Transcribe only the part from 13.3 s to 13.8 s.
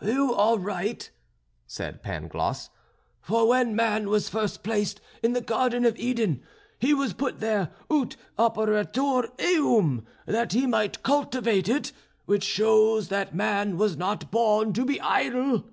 man